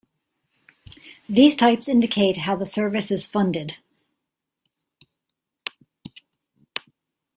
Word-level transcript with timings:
These 1.29 1.55
types 1.55 1.87
indicate 1.87 2.35
how 2.37 2.55
the 2.55 2.65
service 2.65 3.11
is 3.11 3.27
funded. 3.27 3.73